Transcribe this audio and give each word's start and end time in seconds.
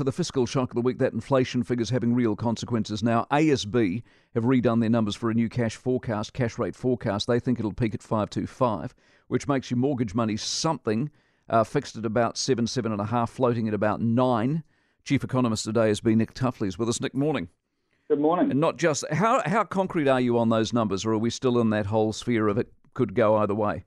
so 0.00 0.04
the 0.04 0.12
fiscal 0.12 0.46
shock 0.46 0.70
of 0.70 0.76
the 0.76 0.80
week, 0.80 0.96
that 0.96 1.12
inflation 1.12 1.62
figure's 1.62 1.90
having 1.90 2.14
real 2.14 2.34
consequences 2.34 3.02
now. 3.02 3.26
ASB 3.30 4.02
have 4.34 4.44
redone 4.44 4.80
their 4.80 4.88
numbers 4.88 5.14
for 5.14 5.28
a 5.28 5.34
new 5.34 5.50
cash 5.50 5.76
forecast, 5.76 6.32
cash 6.32 6.58
rate 6.58 6.74
forecast. 6.74 7.26
They 7.26 7.38
think 7.38 7.58
it'll 7.58 7.74
peak 7.74 7.92
at 7.92 8.02
525, 8.02 8.94
which 9.28 9.46
makes 9.46 9.70
your 9.70 9.76
mortgage 9.76 10.14
money 10.14 10.38
something, 10.38 11.10
uh, 11.50 11.64
fixed 11.64 11.96
at 11.96 12.06
about 12.06 12.38
seven, 12.38 12.66
seven 12.66 12.92
and 12.92 13.00
a 13.02 13.04
half, 13.04 13.28
floating 13.28 13.68
at 13.68 13.74
about 13.74 14.00
nine. 14.00 14.62
Chief 15.04 15.22
economist 15.22 15.66
today 15.66 15.88
has 15.88 16.00
been 16.00 16.16
Nick 16.16 16.32
Tuffley 16.32 16.78
with 16.78 16.88
us. 16.88 17.02
Nick, 17.02 17.14
morning. 17.14 17.50
Good 18.08 18.20
morning. 18.20 18.50
And 18.50 18.58
not 18.58 18.78
just, 18.78 19.04
how, 19.10 19.42
how 19.44 19.64
concrete 19.64 20.08
are 20.08 20.18
you 20.18 20.38
on 20.38 20.48
those 20.48 20.72
numbers, 20.72 21.04
or 21.04 21.12
are 21.12 21.18
we 21.18 21.28
still 21.28 21.60
in 21.60 21.68
that 21.70 21.84
whole 21.84 22.14
sphere 22.14 22.48
of 22.48 22.56
it 22.56 22.72
could 22.94 23.12
go 23.12 23.36
either 23.36 23.54
way? 23.54 23.84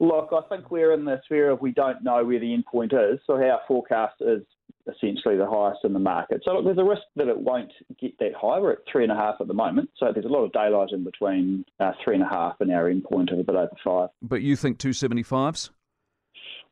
Look, 0.00 0.34
I 0.34 0.42
think 0.54 0.70
we're 0.70 0.92
in 0.92 1.06
the 1.06 1.22
sphere 1.24 1.48
of 1.48 1.62
we 1.62 1.72
don't 1.72 2.04
know 2.04 2.22
where 2.22 2.38
the 2.38 2.52
end 2.52 2.66
point 2.66 2.92
is, 2.92 3.20
so 3.26 3.42
our 3.42 3.60
forecast 3.66 4.16
is 4.20 4.42
essentially 4.86 5.36
the 5.36 5.48
highest 5.48 5.80
in 5.84 5.92
the 5.92 5.98
market. 5.98 6.42
So 6.44 6.52
look, 6.52 6.64
there's 6.64 6.78
a 6.78 6.84
risk 6.84 7.02
that 7.16 7.28
it 7.28 7.38
won't 7.38 7.72
get 8.00 8.18
that 8.18 8.32
high. 8.34 8.58
We're 8.58 8.72
at 8.72 8.78
three 8.90 9.04
and 9.04 9.12
a 9.12 9.16
half 9.16 9.36
at 9.40 9.46
the 9.46 9.54
moment, 9.54 9.90
so 9.98 10.12
there's 10.12 10.26
a 10.26 10.28
lot 10.28 10.44
of 10.44 10.52
daylight 10.52 10.90
in 10.92 11.04
between 11.04 11.64
uh, 11.80 11.92
three 12.02 12.14
and 12.14 12.24
a 12.24 12.28
half 12.28 12.56
and 12.60 12.70
our 12.72 12.88
end 12.88 13.04
point 13.04 13.30
of 13.30 13.38
a 13.38 13.44
bit 13.44 13.54
over 13.54 13.70
five. 13.82 14.08
But 14.22 14.42
you 14.42 14.56
think 14.56 14.78
275s? 14.78 15.70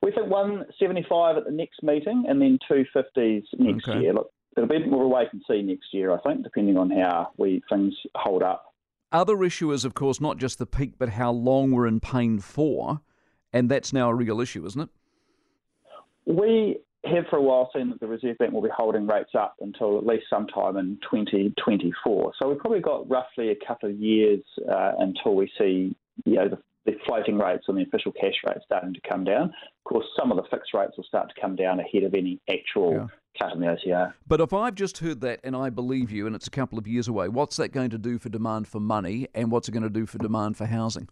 We 0.02 0.10
think 0.10 0.28
175 0.28 1.36
at 1.36 1.44
the 1.44 1.52
next 1.52 1.82
meeting 1.82 2.24
and 2.28 2.40
then 2.40 2.58
250s 2.70 3.44
next 3.58 3.88
okay. 3.88 4.00
year. 4.00 4.14
Look, 4.14 4.32
it'll 4.56 4.68
be 4.68 4.84
more 4.84 5.08
wait 5.08 5.28
and 5.32 5.42
see 5.48 5.62
next 5.62 5.86
year, 5.92 6.12
I 6.12 6.18
think, 6.20 6.42
depending 6.42 6.76
on 6.76 6.90
how 6.90 7.30
we 7.36 7.62
things 7.68 7.94
hold 8.16 8.42
up. 8.42 8.74
Other 9.12 9.44
issue 9.44 9.70
is, 9.72 9.84
of 9.84 9.94
course, 9.94 10.20
not 10.20 10.38
just 10.38 10.58
the 10.58 10.66
peak, 10.66 10.94
but 10.98 11.10
how 11.10 11.30
long 11.30 11.70
we're 11.70 11.86
in 11.86 12.00
pain 12.00 12.40
for. 12.40 13.00
And 13.52 13.70
that's 13.70 13.92
now 13.92 14.08
a 14.08 14.14
real 14.14 14.40
issue, 14.40 14.64
isn't 14.64 14.80
it? 14.80 14.88
We 16.24 16.78
have 17.04 17.24
for 17.28 17.36
a 17.36 17.42
while 17.42 17.70
seen 17.74 17.90
that 17.90 18.00
the 18.00 18.06
Reserve 18.06 18.38
Bank 18.38 18.52
will 18.52 18.62
be 18.62 18.68
holding 18.74 19.06
rates 19.06 19.30
up 19.34 19.56
until 19.60 19.98
at 19.98 20.06
least 20.06 20.24
sometime 20.30 20.76
in 20.76 20.98
2024. 21.10 22.32
So 22.38 22.48
we've 22.48 22.58
probably 22.58 22.80
got 22.80 23.08
roughly 23.10 23.50
a 23.50 23.66
couple 23.66 23.90
of 23.90 23.96
years 23.96 24.42
uh, 24.70 24.92
until 24.98 25.34
we 25.34 25.50
see 25.58 25.96
you 26.24 26.34
know, 26.34 26.48
the, 26.48 26.58
the, 26.86 26.92
floating 27.06 27.38
rates 27.38 27.64
and 27.68 27.76
the 27.76 27.82
official 27.82 28.12
cash 28.12 28.34
rate 28.46 28.58
starting 28.64 28.94
to 28.94 29.00
come 29.08 29.24
down. 29.24 29.44
Of 29.44 29.84
course, 29.84 30.06
some 30.18 30.30
of 30.30 30.36
the 30.36 30.44
fixed 30.50 30.74
rates 30.74 30.92
will 30.96 31.04
start 31.04 31.28
to 31.34 31.40
come 31.40 31.56
down 31.56 31.80
ahead 31.80 32.04
of 32.04 32.14
any 32.14 32.40
actual 32.48 32.92
yeah. 32.92 33.06
cut 33.40 33.54
in 33.54 33.60
the 33.60 33.66
OCR. 33.66 34.12
But 34.28 34.40
if 34.40 34.52
I've 34.52 34.76
just 34.76 34.98
heard 34.98 35.20
that 35.22 35.40
and 35.42 35.56
I 35.56 35.70
believe 35.70 36.12
you 36.12 36.26
and 36.26 36.36
it's 36.36 36.46
a 36.46 36.50
couple 36.50 36.78
of 36.78 36.86
years 36.86 37.08
away, 37.08 37.28
what's 37.28 37.56
that 37.56 37.70
going 37.70 37.90
to 37.90 37.98
do 37.98 38.18
for 38.18 38.28
demand 38.28 38.68
for 38.68 38.78
money 38.80 39.26
and 39.34 39.50
what's 39.50 39.68
it 39.68 39.72
going 39.72 39.82
to 39.82 39.90
do 39.90 40.06
for 40.06 40.18
demand 40.18 40.56
for 40.56 40.66
housing? 40.66 41.08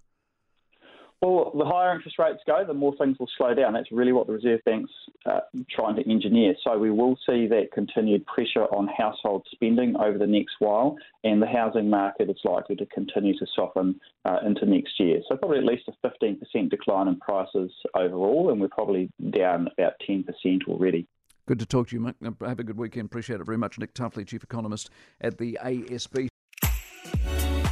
Well, 1.20 1.52
the 1.54 1.66
higher 1.66 1.94
interest 1.94 2.18
rates 2.18 2.40
go, 2.46 2.64
the 2.66 2.72
more 2.72 2.94
things 2.96 3.18
will 3.18 3.28
slow 3.36 3.52
down. 3.52 3.74
That's 3.74 3.92
really 3.92 4.12
what 4.12 4.26
the 4.26 4.32
Reserve 4.32 4.60
Bank's 4.64 4.90
uh, 5.26 5.40
trying 5.70 5.96
to 5.96 6.10
engineer. 6.10 6.54
So 6.64 6.78
we 6.78 6.90
will 6.90 7.16
see 7.26 7.46
that 7.48 7.72
continued 7.74 8.24
pressure 8.24 8.64
on 8.64 8.88
household 8.96 9.46
spending 9.52 9.96
over 9.96 10.16
the 10.16 10.26
next 10.26 10.54
while, 10.60 10.96
and 11.22 11.42
the 11.42 11.46
housing 11.46 11.90
market 11.90 12.30
is 12.30 12.38
likely 12.42 12.74
to 12.76 12.86
continue 12.86 13.38
to 13.38 13.46
soften 13.54 14.00
uh, 14.24 14.38
into 14.46 14.64
next 14.64 14.98
year. 14.98 15.20
So 15.28 15.36
probably 15.36 15.58
at 15.58 15.64
least 15.64 15.88
a 15.88 16.08
15% 16.08 16.70
decline 16.70 17.08
in 17.08 17.18
prices 17.18 17.70
overall, 17.94 18.50
and 18.50 18.58
we're 18.58 18.68
probably 18.68 19.10
down 19.30 19.68
about 19.76 19.94
10% 20.08 20.24
already. 20.68 21.06
Good 21.46 21.58
to 21.58 21.66
talk 21.66 21.88
to 21.88 21.96
you, 21.96 22.00
Mick. 22.00 22.46
Have 22.46 22.60
a 22.60 22.64
good 22.64 22.78
weekend. 22.78 23.06
Appreciate 23.06 23.40
it 23.40 23.44
very 23.44 23.58
much. 23.58 23.78
Nick 23.78 23.92
Tuffley, 23.92 24.26
Chief 24.26 24.42
Economist 24.42 24.88
at 25.20 25.36
the 25.36 25.58
ASB. 25.62 26.28